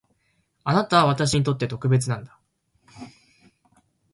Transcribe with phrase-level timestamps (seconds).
[0.63, 2.39] あなたは私にとって特別なんだ